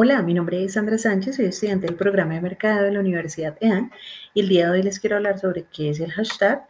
Hola, 0.00 0.22
mi 0.22 0.32
nombre 0.32 0.62
es 0.62 0.74
Sandra 0.74 0.96
Sánchez, 0.96 1.34
soy 1.34 1.46
estudiante 1.46 1.88
del 1.88 1.96
programa 1.96 2.34
de 2.34 2.40
mercado 2.40 2.84
de 2.84 2.92
la 2.92 3.00
Universidad 3.00 3.56
EAN 3.60 3.90
y 4.32 4.42
el 4.42 4.48
día 4.48 4.66
de 4.66 4.70
hoy 4.70 4.82
les 4.84 5.00
quiero 5.00 5.16
hablar 5.16 5.40
sobre 5.40 5.64
qué 5.72 5.90
es 5.90 5.98
el 5.98 6.12
hashtag, 6.12 6.62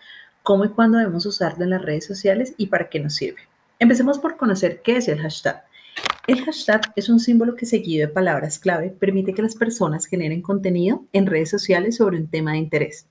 cómo 0.42 0.64
y 0.64 0.70
cuándo 0.70 0.96
debemos 0.96 1.26
usarlo 1.26 1.62
en 1.62 1.68
las 1.68 1.82
redes 1.82 2.06
sociales 2.06 2.54
y 2.56 2.68
para 2.68 2.88
qué 2.88 3.00
nos 3.00 3.16
sirve. 3.16 3.42
Empecemos 3.78 4.18
por 4.18 4.38
conocer 4.38 4.80
qué 4.80 4.96
es 4.96 5.08
el 5.08 5.20
hashtag. 5.20 5.62
El 6.26 6.42
hashtag 6.42 6.90
es 6.96 7.10
un 7.10 7.20
símbolo 7.20 7.54
que 7.54 7.66
seguido 7.66 8.08
de 8.08 8.14
palabras 8.14 8.58
clave 8.58 8.96
permite 8.98 9.34
que 9.34 9.42
las 9.42 9.56
personas 9.56 10.06
generen 10.06 10.40
contenido 10.40 11.04
en 11.12 11.26
redes 11.26 11.50
sociales 11.50 11.96
sobre 11.96 12.16
un 12.16 12.28
tema 12.28 12.52
de 12.52 12.58
interés. 12.60 13.08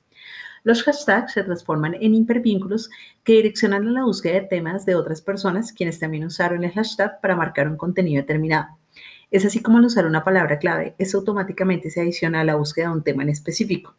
Los 0.63 0.81
hashtags 0.81 1.33
se 1.33 1.43
transforman 1.43 1.93
en 1.93 2.15
hipervínculos 2.15 2.89
que 3.23 3.33
direccionan 3.33 3.93
la 3.93 4.03
búsqueda 4.03 4.33
de 4.33 4.47
temas 4.47 4.83
de 4.83 4.95
otras 4.95 5.21
personas 5.21 5.71
quienes 5.71 5.99
también 5.99 6.25
usaron 6.25 6.63
el 6.63 6.71
hashtag 6.71 7.21
para 7.21 7.35
marcar 7.35 7.67
un 7.67 7.77
contenido 7.77 8.23
determinado. 8.23 8.69
Es 9.29 9.43
así 9.43 9.61
como 9.61 9.77
al 9.77 9.85
usar 9.85 10.05
una 10.05 10.23
palabra 10.23 10.57
clave, 10.57 10.95
eso 10.97 11.17
automáticamente 11.17 11.89
se 11.89 11.99
adiciona 11.99 12.41
a 12.41 12.43
la 12.45 12.55
búsqueda 12.55 12.87
de 12.87 12.93
un 12.93 13.03
tema 13.03 13.23
en 13.23 13.29
específico. 13.29 13.93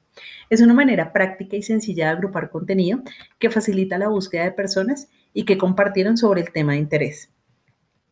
Es 0.49 0.63
una 0.63 0.73
manera 0.73 1.13
práctica 1.13 1.57
y 1.57 1.63
sencilla 1.63 2.07
de 2.07 2.13
agrupar 2.13 2.49
contenido 2.49 3.01
que 3.39 3.51
facilita 3.51 3.99
la 3.99 4.09
búsqueda 4.09 4.45
de 4.45 4.53
personas 4.53 5.09
y 5.35 5.45
que 5.45 5.59
compartieron 5.59 6.17
sobre 6.17 6.41
el 6.41 6.51
tema 6.51 6.73
de 6.73 6.79
interés. 6.79 7.31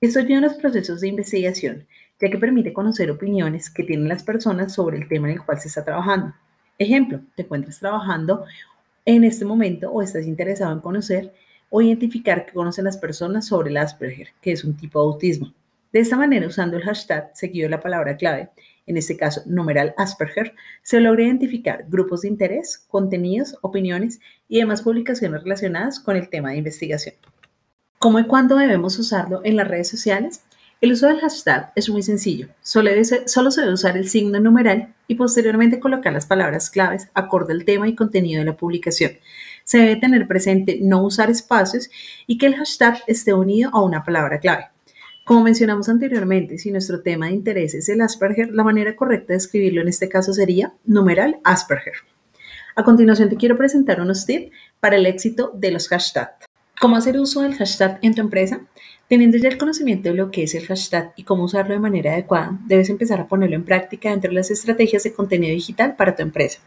Esto 0.02 0.18
ayuda 0.18 0.36
en 0.36 0.42
los 0.42 0.54
procesos 0.54 1.00
de 1.00 1.08
investigación, 1.08 1.86
ya 2.20 2.28
que 2.28 2.36
permite 2.36 2.74
conocer 2.74 3.10
opiniones 3.10 3.70
que 3.70 3.82
tienen 3.82 4.08
las 4.08 4.22
personas 4.22 4.74
sobre 4.74 4.98
el 4.98 5.08
tema 5.08 5.28
en 5.28 5.38
el 5.38 5.44
cual 5.44 5.58
se 5.58 5.68
está 5.68 5.84
trabajando. 5.84 6.34
Ejemplo, 6.78 7.20
te 7.34 7.42
encuentras 7.42 7.80
trabajando 7.80 8.44
en 9.06 9.24
este 9.24 9.46
momento 9.46 9.90
o 9.90 10.02
estás 10.02 10.26
interesado 10.26 10.72
en 10.72 10.80
conocer 10.80 11.32
o 11.70 11.80
identificar 11.80 12.44
que 12.44 12.52
conocen 12.52 12.84
las 12.84 12.98
personas 12.98 13.46
sobre 13.46 13.70
el 13.70 13.78
Asperger, 13.78 14.28
que 14.42 14.52
es 14.52 14.64
un 14.64 14.76
tipo 14.76 15.00
de 15.00 15.06
autismo. 15.06 15.54
De 15.96 16.02
esta 16.02 16.18
manera, 16.18 16.46
usando 16.46 16.76
el 16.76 16.82
hashtag 16.82 17.30
seguido 17.32 17.70
la 17.70 17.80
palabra 17.80 18.18
clave, 18.18 18.50
en 18.86 18.98
este 18.98 19.16
caso 19.16 19.40
numeral 19.46 19.94
Asperger, 19.96 20.54
se 20.82 21.00
logra 21.00 21.24
identificar 21.24 21.86
grupos 21.88 22.20
de 22.20 22.28
interés, 22.28 22.84
contenidos, 22.86 23.56
opiniones 23.62 24.20
y 24.46 24.58
demás 24.58 24.82
publicaciones 24.82 25.42
relacionadas 25.42 25.98
con 25.98 26.16
el 26.16 26.28
tema 26.28 26.50
de 26.50 26.58
investigación. 26.58 27.14
¿Cómo 27.98 28.18
y 28.18 28.26
cuándo 28.26 28.58
debemos 28.58 28.98
usarlo 28.98 29.40
en 29.42 29.56
las 29.56 29.68
redes 29.68 29.88
sociales? 29.88 30.42
El 30.82 30.92
uso 30.92 31.06
del 31.06 31.20
hashtag 31.20 31.72
es 31.74 31.88
muy 31.88 32.02
sencillo. 32.02 32.48
Solo, 32.60 32.90
solo 33.24 33.50
se 33.50 33.62
debe 33.62 33.72
usar 33.72 33.96
el 33.96 34.06
signo 34.06 34.38
numeral 34.38 34.94
y 35.08 35.14
posteriormente 35.14 35.80
colocar 35.80 36.12
las 36.12 36.26
palabras 36.26 36.68
claves 36.68 37.08
acorde 37.14 37.54
al 37.54 37.64
tema 37.64 37.88
y 37.88 37.94
contenido 37.94 38.40
de 38.40 38.44
la 38.44 38.56
publicación. 38.58 39.12
Se 39.64 39.78
debe 39.78 39.96
tener 39.96 40.28
presente 40.28 40.78
no 40.82 41.02
usar 41.02 41.30
espacios 41.30 41.88
y 42.26 42.36
que 42.36 42.48
el 42.48 42.56
hashtag 42.56 43.02
esté 43.06 43.32
unido 43.32 43.70
a 43.72 43.82
una 43.82 44.04
palabra 44.04 44.40
clave. 44.40 44.75
Como 45.26 45.42
mencionamos 45.42 45.88
anteriormente, 45.88 46.56
si 46.56 46.70
nuestro 46.70 47.02
tema 47.02 47.26
de 47.26 47.32
interés 47.32 47.74
es 47.74 47.88
el 47.88 48.00
Asperger, 48.00 48.52
la 48.52 48.62
manera 48.62 48.94
correcta 48.94 49.32
de 49.32 49.38
escribirlo 49.38 49.80
en 49.80 49.88
este 49.88 50.08
caso 50.08 50.32
sería 50.32 50.74
numeral 50.84 51.40
Asperger. 51.42 51.94
A 52.76 52.84
continuación 52.84 53.28
te 53.28 53.36
quiero 53.36 53.56
presentar 53.56 54.00
unos 54.00 54.24
tips 54.24 54.52
para 54.78 54.94
el 54.94 55.04
éxito 55.04 55.50
de 55.52 55.72
los 55.72 55.88
hashtags. 55.88 56.46
¿Cómo 56.80 56.94
hacer 56.94 57.18
uso 57.18 57.42
del 57.42 57.56
hashtag 57.56 57.98
en 58.02 58.14
tu 58.14 58.20
empresa? 58.20 58.60
Teniendo 59.08 59.36
ya 59.36 59.48
el 59.48 59.58
conocimiento 59.58 60.10
de 60.10 60.14
lo 60.14 60.30
que 60.30 60.44
es 60.44 60.54
el 60.54 60.64
hashtag 60.64 61.12
y 61.16 61.24
cómo 61.24 61.42
usarlo 61.42 61.74
de 61.74 61.80
manera 61.80 62.12
adecuada, 62.12 62.60
debes 62.64 62.88
empezar 62.88 63.18
a 63.18 63.26
ponerlo 63.26 63.56
en 63.56 63.64
práctica 63.64 64.10
dentro 64.10 64.30
de 64.30 64.36
las 64.36 64.52
estrategias 64.52 65.02
de 65.02 65.12
contenido 65.12 65.52
digital 65.54 65.96
para 65.96 66.14
tu 66.14 66.22
empresa. 66.22 66.60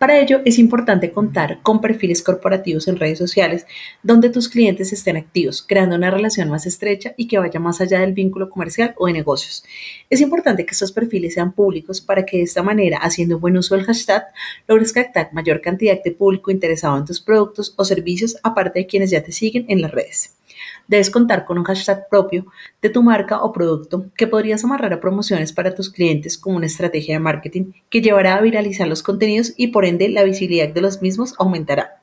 Para 0.00 0.18
ello 0.18 0.40
es 0.46 0.58
importante 0.58 1.12
contar 1.12 1.60
con 1.62 1.82
perfiles 1.82 2.22
corporativos 2.22 2.88
en 2.88 2.96
redes 2.96 3.18
sociales 3.18 3.66
donde 4.02 4.30
tus 4.30 4.48
clientes 4.48 4.94
estén 4.94 5.18
activos, 5.18 5.62
creando 5.62 5.94
una 5.94 6.10
relación 6.10 6.48
más 6.48 6.64
estrecha 6.64 7.12
y 7.18 7.28
que 7.28 7.38
vaya 7.38 7.60
más 7.60 7.82
allá 7.82 8.00
del 8.00 8.14
vínculo 8.14 8.48
comercial 8.48 8.94
o 8.96 9.08
de 9.08 9.12
negocios. 9.12 9.62
Es 10.08 10.22
importante 10.22 10.64
que 10.64 10.70
estos 10.70 10.92
perfiles 10.92 11.34
sean 11.34 11.52
públicos 11.52 12.00
para 12.00 12.24
que 12.24 12.38
de 12.38 12.44
esta 12.44 12.62
manera, 12.62 12.96
haciendo 12.96 13.38
buen 13.38 13.58
uso 13.58 13.76
del 13.76 13.84
hashtag, 13.84 14.24
logres 14.66 14.94
captar 14.94 15.34
mayor 15.34 15.60
cantidad 15.60 16.02
de 16.02 16.12
público 16.12 16.50
interesado 16.50 16.96
en 16.96 17.04
tus 17.04 17.20
productos 17.20 17.74
o 17.76 17.84
servicios 17.84 18.38
aparte 18.42 18.78
de 18.78 18.86
quienes 18.86 19.10
ya 19.10 19.22
te 19.22 19.32
siguen 19.32 19.66
en 19.68 19.82
las 19.82 19.90
redes. 19.90 20.39
Debes 20.88 21.10
contar 21.10 21.44
con 21.44 21.58
un 21.58 21.64
hashtag 21.64 22.08
propio 22.08 22.46
de 22.82 22.90
tu 22.90 23.02
marca 23.02 23.42
o 23.42 23.52
producto 23.52 24.06
que 24.16 24.26
podrías 24.26 24.64
amarrar 24.64 24.92
a 24.92 25.00
promociones 25.00 25.52
para 25.52 25.74
tus 25.74 25.90
clientes 25.90 26.36
como 26.38 26.56
una 26.56 26.66
estrategia 26.66 27.14
de 27.14 27.20
marketing 27.20 27.72
que 27.88 28.00
llevará 28.00 28.36
a 28.36 28.40
viralizar 28.40 28.88
los 28.88 29.02
contenidos 29.02 29.52
y 29.56 29.68
por 29.68 29.84
ende 29.84 30.08
la 30.08 30.24
visibilidad 30.24 30.68
de 30.68 30.80
los 30.80 31.02
mismos 31.02 31.34
aumentará. 31.38 32.00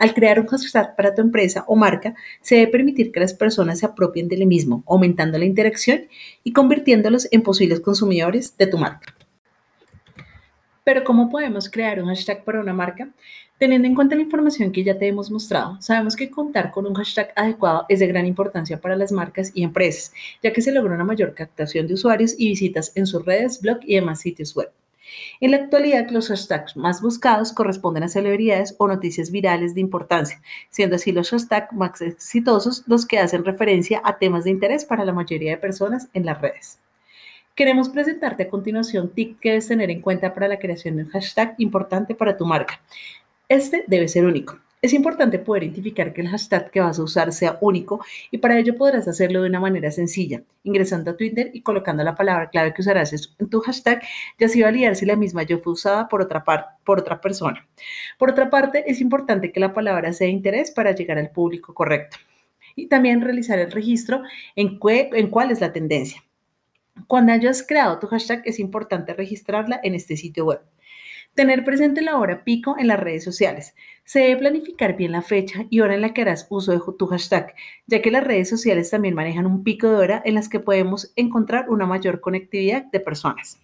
Al 0.00 0.14
crear 0.14 0.40
un 0.40 0.46
hashtag 0.46 0.96
para 0.96 1.14
tu 1.14 1.20
empresa 1.20 1.64
o 1.66 1.76
marca, 1.76 2.14
se 2.40 2.54
debe 2.54 2.72
permitir 2.72 3.12
que 3.12 3.20
las 3.20 3.34
personas 3.34 3.80
se 3.80 3.86
apropien 3.86 4.28
del 4.28 4.46
mismo, 4.46 4.82
aumentando 4.86 5.36
la 5.36 5.44
interacción 5.44 6.06
y 6.42 6.54
convirtiéndolos 6.54 7.28
en 7.30 7.42
posibles 7.42 7.80
consumidores 7.80 8.56
de 8.56 8.66
tu 8.66 8.78
marca. 8.78 9.14
Pero 10.84 11.04
¿cómo 11.04 11.28
podemos 11.28 11.68
crear 11.68 12.02
un 12.02 12.08
hashtag 12.08 12.44
para 12.44 12.60
una 12.60 12.72
marca? 12.72 13.10
Teniendo 13.60 13.86
en 13.86 13.94
cuenta 13.94 14.16
la 14.16 14.22
información 14.22 14.72
que 14.72 14.82
ya 14.82 14.96
te 14.98 15.06
hemos 15.06 15.30
mostrado, 15.30 15.76
sabemos 15.82 16.16
que 16.16 16.30
contar 16.30 16.70
con 16.70 16.86
un 16.86 16.94
hashtag 16.94 17.30
adecuado 17.36 17.84
es 17.90 18.00
de 18.00 18.06
gran 18.06 18.24
importancia 18.24 18.80
para 18.80 18.96
las 18.96 19.12
marcas 19.12 19.52
y 19.54 19.62
empresas, 19.62 20.14
ya 20.42 20.50
que 20.50 20.62
se 20.62 20.72
logra 20.72 20.94
una 20.94 21.04
mayor 21.04 21.34
captación 21.34 21.86
de 21.86 21.92
usuarios 21.92 22.34
y 22.38 22.48
visitas 22.48 22.90
en 22.94 23.06
sus 23.06 23.22
redes, 23.22 23.60
blog 23.60 23.80
y 23.82 23.96
demás 23.96 24.20
sitios 24.20 24.56
web. 24.56 24.72
En 25.42 25.50
la 25.50 25.58
actualidad, 25.58 26.08
los 26.08 26.28
hashtags 26.28 26.74
más 26.74 27.02
buscados 27.02 27.52
corresponden 27.52 28.04
a 28.04 28.08
celebridades 28.08 28.74
o 28.78 28.88
noticias 28.88 29.30
virales 29.30 29.74
de 29.74 29.82
importancia, 29.82 30.40
siendo 30.70 30.96
así 30.96 31.12
los 31.12 31.28
hashtags 31.28 31.74
más 31.74 32.00
exitosos 32.00 32.84
los 32.86 33.04
que 33.04 33.18
hacen 33.18 33.44
referencia 33.44 34.00
a 34.02 34.16
temas 34.16 34.44
de 34.44 34.52
interés 34.52 34.86
para 34.86 35.04
la 35.04 35.12
mayoría 35.12 35.50
de 35.50 35.58
personas 35.58 36.08
en 36.14 36.24
las 36.24 36.40
redes. 36.40 36.78
Queremos 37.54 37.90
presentarte 37.90 38.44
a 38.44 38.48
continuación 38.48 39.10
tips 39.10 39.38
que 39.38 39.50
debes 39.50 39.68
tener 39.68 39.90
en 39.90 40.00
cuenta 40.00 40.32
para 40.32 40.48
la 40.48 40.58
creación 40.58 40.96
de 40.96 41.02
un 41.02 41.10
hashtag 41.10 41.56
importante 41.58 42.14
para 42.14 42.34
tu 42.34 42.46
marca. 42.46 42.80
Este 43.50 43.82
debe 43.88 44.06
ser 44.06 44.26
único. 44.26 44.60
Es 44.80 44.92
importante 44.92 45.40
poder 45.40 45.64
identificar 45.64 46.12
que 46.12 46.20
el 46.20 46.28
hashtag 46.28 46.70
que 46.70 46.80
vas 46.80 47.00
a 47.00 47.02
usar 47.02 47.32
sea 47.32 47.58
único 47.60 48.00
y 48.30 48.38
para 48.38 48.56
ello 48.56 48.76
podrás 48.76 49.08
hacerlo 49.08 49.42
de 49.42 49.48
una 49.48 49.58
manera 49.58 49.90
sencilla, 49.90 50.44
ingresando 50.62 51.10
a 51.10 51.16
Twitter 51.16 51.50
y 51.52 51.62
colocando 51.62 52.04
la 52.04 52.14
palabra 52.14 52.48
clave 52.48 52.72
que 52.72 52.80
usarás 52.80 53.12
en 53.12 53.50
tu 53.50 53.60
hashtag 53.60 54.02
y 54.38 54.44
así 54.44 54.62
validar 54.62 54.94
si 54.94 55.04
la 55.04 55.16
misma 55.16 55.42
yo 55.42 55.58
fue 55.58 55.72
usada 55.72 56.06
por 56.06 56.22
otra, 56.22 56.44
por 56.84 57.00
otra 57.00 57.20
persona. 57.20 57.66
Por 58.20 58.30
otra 58.30 58.50
parte, 58.50 58.84
es 58.86 59.00
importante 59.00 59.50
que 59.50 59.58
la 59.58 59.74
palabra 59.74 60.12
sea 60.12 60.28
de 60.28 60.32
interés 60.32 60.70
para 60.70 60.92
llegar 60.92 61.18
al 61.18 61.32
público 61.32 61.74
correcto 61.74 62.18
y 62.76 62.86
también 62.86 63.20
realizar 63.20 63.58
el 63.58 63.72
registro 63.72 64.22
en, 64.54 64.78
en 64.80 65.26
cuál 65.28 65.50
es 65.50 65.60
la 65.60 65.72
tendencia. 65.72 66.22
Cuando 67.08 67.32
hayas 67.32 67.66
creado 67.66 67.98
tu 67.98 68.06
hashtag, 68.06 68.42
es 68.44 68.60
importante 68.60 69.12
registrarla 69.12 69.80
en 69.82 69.96
este 69.96 70.16
sitio 70.16 70.44
web. 70.44 70.60
Tener 71.34 71.64
presente 71.64 72.02
la 72.02 72.18
hora 72.18 72.42
pico 72.44 72.76
en 72.78 72.88
las 72.88 72.98
redes 72.98 73.22
sociales. 73.22 73.74
Se 74.04 74.20
debe 74.20 74.40
planificar 74.40 74.96
bien 74.96 75.12
la 75.12 75.22
fecha 75.22 75.64
y 75.70 75.80
hora 75.80 75.94
en 75.94 76.00
la 76.00 76.12
que 76.12 76.22
harás 76.22 76.46
uso 76.50 76.72
de 76.72 76.80
tu 76.98 77.06
hashtag, 77.06 77.54
ya 77.86 78.02
que 78.02 78.10
las 78.10 78.24
redes 78.24 78.48
sociales 78.48 78.90
también 78.90 79.14
manejan 79.14 79.46
un 79.46 79.62
pico 79.62 79.88
de 79.88 79.96
hora 79.96 80.22
en 80.24 80.34
las 80.34 80.48
que 80.48 80.58
podemos 80.58 81.12
encontrar 81.14 81.70
una 81.70 81.86
mayor 81.86 82.20
conectividad 82.20 82.84
de 82.90 83.00
personas. 83.00 83.60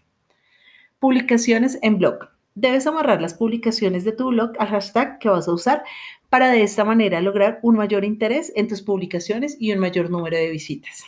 Publicaciones 1.00 1.78
en 1.82 1.98
blog. 1.98 2.28
Debes 2.54 2.86
amarrar 2.86 3.20
las 3.20 3.34
publicaciones 3.34 4.04
de 4.04 4.12
tu 4.12 4.28
blog 4.28 4.52
al 4.58 4.68
hashtag 4.68 5.18
que 5.18 5.28
vas 5.28 5.48
a 5.48 5.52
usar 5.52 5.82
para 6.30 6.50
de 6.50 6.62
esta 6.62 6.84
manera 6.84 7.20
lograr 7.20 7.58
un 7.62 7.76
mayor 7.76 8.04
interés 8.04 8.52
en 8.56 8.68
tus 8.68 8.80
publicaciones 8.80 9.56
y 9.60 9.72
un 9.72 9.80
mayor 9.80 10.08
número 10.08 10.36
de 10.36 10.50
visitas. 10.50 11.04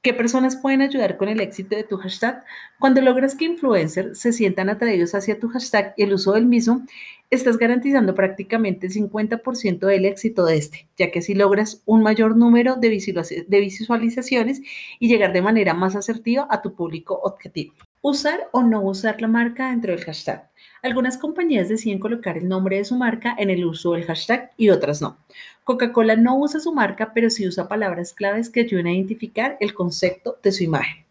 ¿Qué 0.00 0.14
personas 0.14 0.54
pueden 0.54 0.80
ayudar 0.80 1.16
con 1.16 1.28
el 1.28 1.40
éxito 1.40 1.74
de 1.74 1.82
tu 1.82 1.96
hashtag? 1.96 2.44
Cuando 2.78 3.00
logras 3.00 3.34
que 3.34 3.46
influencers 3.46 4.16
se 4.16 4.32
sientan 4.32 4.68
atraídos 4.68 5.12
hacia 5.16 5.40
tu 5.40 5.48
hashtag 5.48 5.92
y 5.96 6.04
el 6.04 6.12
uso 6.12 6.34
del 6.34 6.46
mismo, 6.46 6.86
estás 7.30 7.58
garantizando 7.58 8.14
prácticamente 8.14 8.86
el 8.86 8.92
50% 8.92 9.86
del 9.86 10.04
éxito 10.04 10.44
de 10.44 10.56
este, 10.56 10.88
ya 10.96 11.10
que 11.10 11.18
así 11.18 11.34
logras 11.34 11.82
un 11.84 12.04
mayor 12.04 12.36
número 12.36 12.76
de 12.76 12.90
visualizaciones 12.90 14.60
y 15.00 15.08
llegar 15.08 15.32
de 15.32 15.42
manera 15.42 15.74
más 15.74 15.96
asertiva 15.96 16.46
a 16.48 16.62
tu 16.62 16.74
público 16.74 17.18
objetivo. 17.24 17.74
Usar 18.00 18.48
o 18.52 18.62
no 18.62 18.80
usar 18.82 19.20
la 19.20 19.26
marca 19.26 19.70
dentro 19.70 19.90
del 19.90 20.04
hashtag. 20.04 20.47
Algunas 20.82 21.18
compañías 21.18 21.68
deciden 21.68 21.98
colocar 21.98 22.36
el 22.36 22.48
nombre 22.48 22.76
de 22.76 22.84
su 22.84 22.96
marca 22.96 23.34
en 23.38 23.50
el 23.50 23.64
uso 23.64 23.92
del 23.92 24.04
hashtag 24.04 24.52
y 24.56 24.70
otras 24.70 25.02
no. 25.02 25.18
Coca-Cola 25.64 26.16
no 26.16 26.38
usa 26.38 26.60
su 26.60 26.72
marca, 26.72 27.12
pero 27.14 27.28
sí 27.28 27.46
usa 27.46 27.68
palabras 27.68 28.12
claves 28.14 28.48
que 28.48 28.60
ayuden 28.60 28.86
a 28.86 28.92
identificar 28.92 29.56
el 29.60 29.74
concepto 29.74 30.38
de 30.42 30.52
su 30.52 30.64
imagen. 30.64 31.04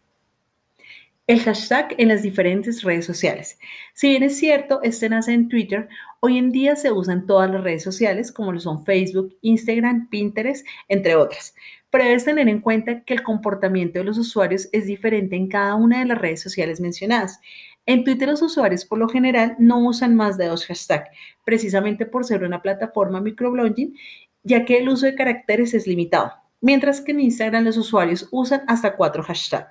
El 1.28 1.40
hashtag 1.40 1.94
en 1.98 2.08
las 2.08 2.22
diferentes 2.22 2.82
redes 2.82 3.04
sociales. 3.04 3.58
Si 3.92 4.08
bien 4.08 4.22
es 4.22 4.38
cierto, 4.38 4.80
este 4.82 5.10
nace 5.10 5.34
en 5.34 5.48
Twitter, 5.48 5.88
hoy 6.20 6.38
en 6.38 6.50
día 6.50 6.74
se 6.74 6.90
usa 6.90 7.12
en 7.12 7.26
todas 7.26 7.50
las 7.50 7.62
redes 7.62 7.82
sociales 7.82 8.32
como 8.32 8.50
lo 8.50 8.58
son 8.58 8.84
Facebook, 8.84 9.36
Instagram, 9.42 10.08
Pinterest, 10.08 10.66
entre 10.88 11.16
otras. 11.16 11.54
Pero 11.90 12.04
debes 12.04 12.24
tener 12.24 12.48
en 12.48 12.60
cuenta 12.60 13.02
que 13.04 13.14
el 13.14 13.22
comportamiento 13.22 13.98
de 13.98 14.06
los 14.06 14.18
usuarios 14.18 14.68
es 14.72 14.86
diferente 14.86 15.36
en 15.36 15.48
cada 15.48 15.74
una 15.74 16.00
de 16.00 16.06
las 16.06 16.18
redes 16.18 16.40
sociales 16.40 16.80
mencionadas. 16.80 17.40
En 17.88 18.04
Twitter 18.04 18.28
los 18.28 18.42
usuarios 18.42 18.84
por 18.84 18.98
lo 18.98 19.08
general 19.08 19.56
no 19.58 19.78
usan 19.78 20.14
más 20.14 20.36
de 20.36 20.44
dos 20.44 20.66
hashtags, 20.66 21.08
precisamente 21.42 22.04
por 22.04 22.26
ser 22.26 22.44
una 22.44 22.60
plataforma 22.60 23.22
microblogging, 23.22 23.96
ya 24.42 24.66
que 24.66 24.76
el 24.76 24.90
uso 24.90 25.06
de 25.06 25.14
caracteres 25.14 25.72
es 25.72 25.86
limitado, 25.86 26.34
mientras 26.60 27.00
que 27.00 27.12
en 27.12 27.20
Instagram 27.20 27.64
los 27.64 27.78
usuarios 27.78 28.28
usan 28.30 28.60
hasta 28.66 28.94
cuatro 28.94 29.22
hashtags. 29.22 29.70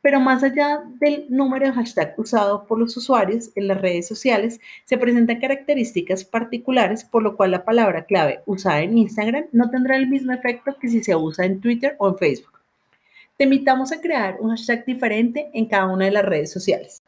Pero 0.00 0.18
más 0.18 0.42
allá 0.44 0.80
del 0.98 1.26
número 1.28 1.66
de 1.66 1.72
hashtag 1.74 2.14
usado 2.16 2.66
por 2.66 2.78
los 2.78 2.96
usuarios 2.96 3.50
en 3.54 3.68
las 3.68 3.82
redes 3.82 4.08
sociales, 4.08 4.58
se 4.86 4.96
presentan 4.96 5.38
características 5.38 6.24
particulares 6.24 7.04
por 7.04 7.22
lo 7.22 7.36
cual 7.36 7.50
la 7.50 7.66
palabra 7.66 8.06
clave 8.06 8.40
usada 8.46 8.80
en 8.80 8.96
Instagram 8.96 9.44
no 9.52 9.68
tendrá 9.68 9.98
el 9.98 10.08
mismo 10.08 10.32
efecto 10.32 10.74
que 10.80 10.88
si 10.88 11.04
se 11.04 11.14
usa 11.14 11.44
en 11.44 11.60
Twitter 11.60 11.96
o 11.98 12.08
en 12.08 12.16
Facebook. 12.16 12.60
Te 13.36 13.44
invitamos 13.44 13.92
a 13.92 14.00
crear 14.00 14.38
un 14.40 14.48
hashtag 14.52 14.86
diferente 14.86 15.50
en 15.52 15.66
cada 15.66 15.88
una 15.88 16.06
de 16.06 16.12
las 16.12 16.24
redes 16.24 16.50
sociales. 16.50 17.02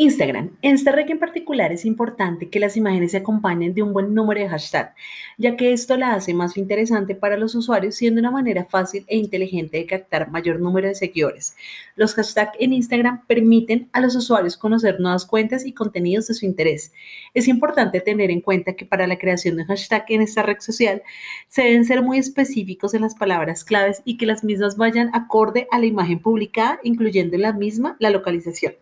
Instagram. 0.00 0.56
En 0.62 0.76
esta 0.76 0.92
red 0.92 1.10
en 1.10 1.18
particular 1.18 1.72
es 1.72 1.84
importante 1.84 2.48
que 2.48 2.58
las 2.58 2.74
imágenes 2.74 3.10
se 3.10 3.18
acompañen 3.18 3.74
de 3.74 3.82
un 3.82 3.92
buen 3.92 4.14
número 4.14 4.40
de 4.40 4.48
hashtag, 4.48 4.94
ya 5.36 5.58
que 5.58 5.74
esto 5.74 5.94
la 5.98 6.14
hace 6.14 6.32
más 6.32 6.56
interesante 6.56 7.14
para 7.14 7.36
los 7.36 7.54
usuarios, 7.54 7.96
siendo 7.96 8.18
una 8.18 8.30
manera 8.30 8.64
fácil 8.64 9.04
e 9.08 9.18
inteligente 9.18 9.76
de 9.76 9.84
captar 9.84 10.30
mayor 10.30 10.58
número 10.58 10.88
de 10.88 10.94
seguidores. 10.94 11.54
Los 11.96 12.14
hashtags 12.14 12.56
en 12.58 12.72
Instagram 12.72 13.26
permiten 13.26 13.90
a 13.92 14.00
los 14.00 14.16
usuarios 14.16 14.56
conocer 14.56 15.00
nuevas 15.00 15.26
cuentas 15.26 15.66
y 15.66 15.74
contenidos 15.74 16.28
de 16.28 16.34
su 16.34 16.46
interés. 16.46 16.94
Es 17.34 17.46
importante 17.46 18.00
tener 18.00 18.30
en 18.30 18.40
cuenta 18.40 18.72
que 18.76 18.86
para 18.86 19.06
la 19.06 19.18
creación 19.18 19.56
de 19.56 19.64
un 19.64 19.68
hashtag 19.68 20.06
en 20.08 20.22
esta 20.22 20.42
red 20.42 20.60
social 20.60 21.02
se 21.46 21.60
deben 21.60 21.84
ser 21.84 22.00
muy 22.00 22.16
específicos 22.16 22.94
en 22.94 23.02
las 23.02 23.14
palabras 23.14 23.64
claves 23.64 24.00
y 24.06 24.16
que 24.16 24.24
las 24.24 24.44
mismas 24.44 24.78
vayan 24.78 25.10
acorde 25.12 25.68
a 25.70 25.78
la 25.78 25.84
imagen 25.84 26.20
publicada, 26.20 26.80
incluyendo 26.84 27.36
en 27.36 27.42
la 27.42 27.52
misma 27.52 27.96
la 27.98 28.08
localización. 28.08 28.72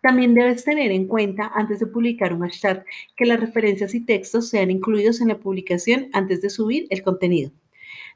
También 0.00 0.34
debes 0.34 0.64
tener 0.64 0.90
en 0.92 1.06
cuenta 1.06 1.50
antes 1.54 1.80
de 1.80 1.86
publicar 1.86 2.32
un 2.32 2.40
hashtag 2.40 2.84
que 3.16 3.26
las 3.26 3.38
referencias 3.38 3.94
y 3.94 4.04
textos 4.04 4.48
sean 4.48 4.70
incluidos 4.70 5.20
en 5.20 5.28
la 5.28 5.38
publicación 5.38 6.08
antes 6.12 6.40
de 6.40 6.48
subir 6.48 6.86
el 6.90 7.02
contenido. 7.02 7.50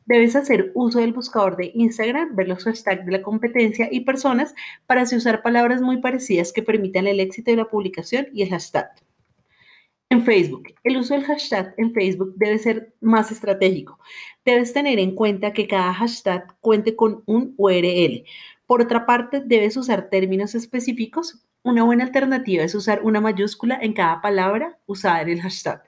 Debes 0.06 0.36
hacer 0.36 0.70
uso 0.74 1.00
del 1.00 1.12
buscador 1.12 1.56
de 1.56 1.72
Instagram, 1.74 2.36
ver 2.36 2.48
los 2.48 2.64
hashtags 2.64 3.06
de 3.06 3.12
la 3.12 3.22
competencia 3.22 3.88
y 3.90 4.00
personas 4.00 4.54
para 4.86 5.02
así 5.02 5.16
usar 5.16 5.42
palabras 5.42 5.80
muy 5.80 5.98
parecidas 5.98 6.52
que 6.52 6.62
permitan 6.62 7.06
el 7.06 7.20
éxito 7.20 7.50
de 7.50 7.58
la 7.58 7.68
publicación 7.68 8.28
y 8.32 8.42
el 8.42 8.50
hashtag. 8.50 8.90
En 10.10 10.22
Facebook, 10.24 10.74
el 10.84 10.98
uso 10.98 11.14
del 11.14 11.24
hashtag 11.24 11.74
en 11.78 11.92
Facebook 11.92 12.34
debe 12.36 12.58
ser 12.58 12.94
más 13.00 13.32
estratégico. 13.32 13.98
Debes 14.44 14.72
tener 14.72 14.98
en 14.98 15.14
cuenta 15.14 15.52
que 15.52 15.66
cada 15.66 15.92
hashtag 15.94 16.54
cuente 16.60 16.94
con 16.94 17.22
un 17.26 17.54
URL. 17.56 18.24
Por 18.66 18.82
otra 18.82 19.06
parte, 19.06 19.42
debes 19.44 19.76
usar 19.76 20.10
términos 20.10 20.54
específicos 20.54 21.43
una 21.64 21.82
buena 21.82 22.04
alternativa 22.04 22.62
es 22.62 22.74
usar 22.74 23.02
una 23.02 23.20
mayúscula 23.20 23.78
en 23.80 23.94
cada 23.94 24.20
palabra 24.20 24.78
usada 24.86 25.22
en 25.22 25.30
el 25.30 25.40
hashtag. 25.40 25.82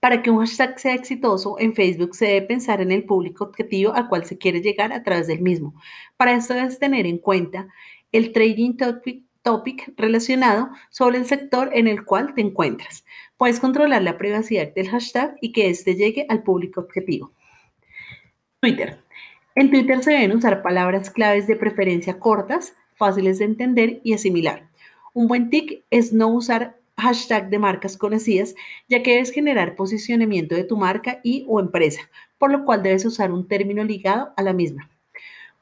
Para 0.00 0.22
que 0.22 0.30
un 0.30 0.38
hashtag 0.38 0.80
sea 0.80 0.94
exitoso 0.94 1.56
en 1.58 1.74
Facebook 1.74 2.14
se 2.14 2.24
debe 2.24 2.46
pensar 2.46 2.80
en 2.80 2.90
el 2.90 3.04
público 3.04 3.44
objetivo 3.44 3.92
al 3.92 4.08
cual 4.08 4.24
se 4.24 4.38
quiere 4.38 4.62
llegar 4.62 4.92
a 4.92 5.02
través 5.02 5.26
del 5.26 5.42
mismo. 5.42 5.74
Para 6.16 6.32
esto 6.32 6.54
debes 6.54 6.78
tener 6.78 7.06
en 7.06 7.18
cuenta 7.18 7.68
el 8.12 8.32
trading 8.32 8.78
topic, 8.78 9.24
topic 9.42 9.92
relacionado 9.98 10.70
sobre 10.88 11.18
el 11.18 11.26
sector 11.26 11.70
en 11.74 11.86
el 11.86 12.06
cual 12.06 12.34
te 12.34 12.40
encuentras. 12.40 13.04
Puedes 13.36 13.60
controlar 13.60 14.02
la 14.02 14.16
privacidad 14.16 14.72
del 14.72 14.88
hashtag 14.88 15.36
y 15.42 15.52
que 15.52 15.68
éste 15.68 15.96
llegue 15.96 16.24
al 16.30 16.42
público 16.42 16.80
objetivo. 16.80 17.34
Twitter. 18.60 19.00
En 19.54 19.70
Twitter 19.70 20.02
se 20.02 20.12
deben 20.12 20.34
usar 20.34 20.62
palabras 20.62 21.10
claves 21.10 21.46
de 21.46 21.56
preferencia 21.56 22.18
cortas, 22.18 22.74
fáciles 23.00 23.38
de 23.38 23.46
entender 23.46 24.00
y 24.04 24.12
asimilar. 24.12 24.68
Un 25.14 25.26
buen 25.26 25.48
tic 25.48 25.84
es 25.88 26.12
no 26.12 26.28
usar 26.28 26.76
hashtag 26.98 27.48
de 27.48 27.58
marcas 27.58 27.96
conocidas, 27.96 28.54
ya 28.90 29.02
que 29.02 29.12
debes 29.12 29.32
generar 29.32 29.74
posicionamiento 29.74 30.54
de 30.54 30.64
tu 30.64 30.76
marca 30.76 31.18
y 31.24 31.46
o 31.48 31.60
empresa, 31.60 32.02
por 32.36 32.52
lo 32.52 32.62
cual 32.62 32.82
debes 32.82 33.06
usar 33.06 33.32
un 33.32 33.48
término 33.48 33.82
ligado 33.82 34.34
a 34.36 34.42
la 34.42 34.52
misma. 34.52 34.90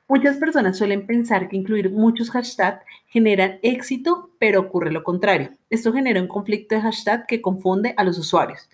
Muchas 0.09 0.39
personas 0.39 0.77
suelen 0.77 1.07
pensar 1.07 1.49
que 1.49 1.57
incluir 1.57 1.91
muchos 1.91 2.31
hashtags 2.31 2.85
genera 3.07 3.61
éxito, 3.63 4.31
pero 4.41 4.61
ocurre 4.61 4.91
lo 4.91 5.05
contrario. 5.05 5.51
Esto 5.71 5.93
genera 5.93 6.21
un 6.21 6.29
conflicto 6.29 6.75
de 6.75 6.81
hashtag 6.81 7.27
que 7.27 7.41
confunde 7.41 7.95
a 7.97 8.03
los 8.03 8.19
usuarios. 8.19 8.69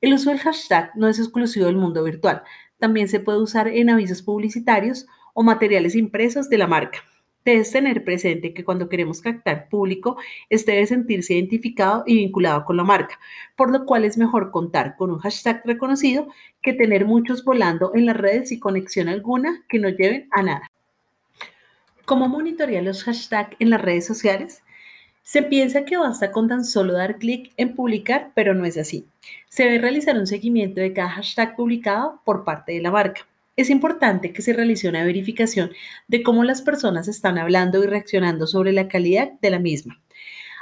El 0.00 0.14
uso 0.14 0.30
del 0.30 0.38
hashtag 0.38 0.92
no 0.96 1.08
es 1.08 1.18
exclusivo 1.18 1.66
del 1.66 1.76
mundo 1.76 2.02
virtual, 2.04 2.42
también 2.78 3.08
se 3.08 3.20
puede 3.20 3.42
usar 3.42 3.68
en 3.68 3.90
avisos 3.90 4.22
publicitarios 4.22 5.06
o 5.34 5.42
materiales 5.42 5.94
impresos 5.94 6.48
de 6.48 6.58
la 6.58 6.68
marca. 6.68 7.00
Debes 7.44 7.70
tener 7.72 8.04
presente 8.04 8.52
que 8.52 8.64
cuando 8.64 8.88
queremos 8.88 9.20
captar 9.20 9.68
público, 9.68 10.18
este 10.50 10.72
debe 10.72 10.86
sentirse 10.86 11.34
identificado 11.34 12.04
y 12.06 12.16
vinculado 12.16 12.64
con 12.64 12.76
la 12.76 12.84
marca, 12.84 13.18
por 13.56 13.70
lo 13.70 13.86
cual 13.86 14.04
es 14.04 14.18
mejor 14.18 14.50
contar 14.50 14.96
con 14.96 15.10
un 15.10 15.18
hashtag 15.18 15.62
reconocido 15.64 16.28
que 16.60 16.74
tener 16.74 17.06
muchos 17.06 17.44
volando 17.44 17.92
en 17.94 18.06
las 18.06 18.16
redes 18.16 18.52
y 18.52 18.58
conexión 18.58 19.08
alguna 19.08 19.64
que 19.68 19.78
no 19.78 19.88
lleven 19.88 20.28
a 20.32 20.42
nada. 20.42 20.70
¿Cómo 22.04 22.28
monitorear 22.28 22.82
los 22.82 23.04
hashtags 23.04 23.56
en 23.58 23.70
las 23.70 23.80
redes 23.80 24.06
sociales? 24.06 24.62
Se 25.22 25.42
piensa 25.42 25.84
que 25.84 25.98
basta 25.98 26.32
con 26.32 26.48
tan 26.48 26.64
solo 26.64 26.94
dar 26.94 27.18
clic 27.18 27.52
en 27.56 27.74
publicar, 27.74 28.32
pero 28.34 28.54
no 28.54 28.64
es 28.64 28.78
así. 28.78 29.06
Se 29.48 29.64
debe 29.64 29.78
realizar 29.78 30.18
un 30.18 30.26
seguimiento 30.26 30.80
de 30.80 30.92
cada 30.94 31.10
hashtag 31.10 31.54
publicado 31.54 32.20
por 32.24 32.44
parte 32.44 32.72
de 32.72 32.80
la 32.80 32.90
marca 32.90 33.26
es 33.58 33.70
importante 33.70 34.32
que 34.32 34.40
se 34.40 34.52
realice 34.52 34.88
una 34.88 35.04
verificación 35.04 35.72
de 36.06 36.22
cómo 36.22 36.44
las 36.44 36.62
personas 36.62 37.08
están 37.08 37.38
hablando 37.38 37.82
y 37.82 37.88
reaccionando 37.88 38.46
sobre 38.46 38.72
la 38.72 38.86
calidad 38.86 39.32
de 39.42 39.50
la 39.50 39.58
misma. 39.58 40.00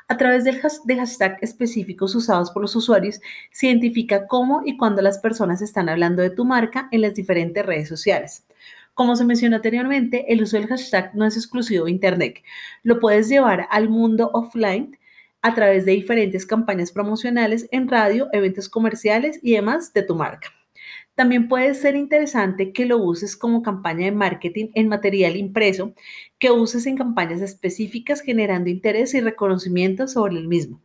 A 0.09 0.17
través 0.17 0.45
de 0.45 0.55
hashtags 0.55 1.43
específicos 1.43 2.15
usados 2.15 2.51
por 2.53 2.63
los 2.63 2.75
usuarios, 2.75 3.21
se 3.51 3.67
identifica 3.67 4.27
cómo 4.27 4.63
y 4.65 4.79
cuándo 4.79 5.03
las 5.03 5.19
personas 5.19 5.61
están 5.61 5.91
hablando 5.91 6.23
de 6.23 6.31
tu 6.31 6.47
marca 6.47 6.89
en 6.91 7.03
las 7.03 7.15
diferentes 7.15 7.67
redes 7.67 7.87
sociales. 7.87 8.47
Como 8.95 9.15
se 9.15 9.27
mencionó 9.27 9.57
anteriormente, 9.57 10.33
el 10.33 10.43
uso 10.43 10.57
del 10.57 10.69
hashtag 10.69 11.15
no 11.15 11.27
es 11.27 11.37
exclusivo 11.37 11.85
de 11.85 11.91
Internet. 11.91 12.43
Lo 12.83 12.99
puedes 12.99 13.29
llevar 13.29 13.69
al 13.71 13.91
mundo 13.91 14.31
offline 14.33 14.97
a 15.43 15.55
través 15.55 15.85
de 15.85 15.93
diferentes 15.93 16.47
campañas 16.47 16.93
promocionales 16.93 17.69
en 17.73 17.89
radio, 17.89 18.29
eventos 18.33 18.71
comerciales 18.71 19.39
y 19.43 19.53
demás 19.53 19.93
de 19.93 20.03
tu 20.03 20.15
marca. 20.15 20.56
También 21.17 21.49
puede 21.49 21.73
ser 21.73 21.97
interesante 21.97 22.73
que 22.75 22.85
lo 22.85 22.99
uses 22.99 23.39
como 23.39 23.63
campaña 23.63 24.05
de 24.05 24.13
marketing 24.13 24.69
en 24.75 24.89
material 24.89 25.35
impreso, 25.37 25.95
que 26.39 26.51
uses 26.51 26.87
en 26.87 26.99
campañas 26.99 27.41
específicas 27.41 28.21
generando 28.21 28.69
interés 28.69 29.15
y 29.15 29.23
reconocimiento 29.23 30.09
sobre 30.09 30.37
el 30.37 30.47
mismo. 30.47 30.83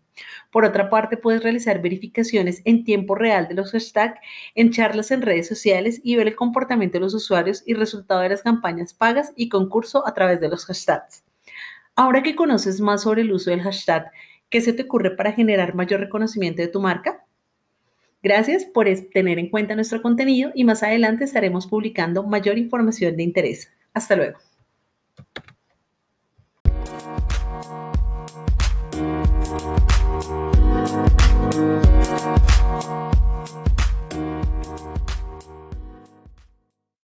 Por 0.49 0.63
otra 0.63 0.89
parte, 0.89 1.17
puedes 1.17 1.43
realizar 1.43 1.81
verificaciones 1.81 2.61
en 2.63 2.85
tiempo 2.85 3.13
real 3.13 3.49
de 3.49 3.55
los 3.55 3.71
hashtags 3.71 4.21
en 4.55 4.71
charlas 4.71 5.11
en 5.11 5.21
redes 5.21 5.49
sociales 5.49 5.99
y 6.01 6.15
ver 6.15 6.29
el 6.29 6.35
comportamiento 6.35 6.97
de 6.97 7.01
los 7.01 7.13
usuarios 7.13 7.61
y 7.65 7.73
resultado 7.73 8.21
de 8.21 8.29
las 8.29 8.41
campañas 8.41 8.93
pagas 8.93 9.33
y 9.35 9.49
concurso 9.49 10.07
a 10.07 10.13
través 10.13 10.39
de 10.39 10.47
los 10.47 10.65
hashtags. 10.65 11.25
Ahora 11.93 12.23
que 12.23 12.35
conoces 12.35 12.79
más 12.79 13.01
sobre 13.01 13.23
el 13.23 13.33
uso 13.33 13.49
del 13.49 13.63
hashtag, 13.63 14.09
¿qué 14.49 14.61
se 14.61 14.71
te 14.71 14.83
ocurre 14.83 15.11
para 15.11 15.33
generar 15.33 15.75
mayor 15.75 15.99
reconocimiento 15.99 16.61
de 16.61 16.69
tu 16.69 16.79
marca? 16.79 17.25
Gracias 18.23 18.65
por 18.65 18.87
tener 19.13 19.39
en 19.39 19.49
cuenta 19.49 19.75
nuestro 19.75 20.01
contenido 20.01 20.51
y 20.53 20.63
más 20.63 20.83
adelante 20.83 21.23
estaremos 21.23 21.67
publicando 21.67 22.23
mayor 22.23 22.57
información 22.57 23.17
de 23.17 23.23
interés. 23.23 23.71
Hasta 23.93 24.15
luego. 24.15 24.50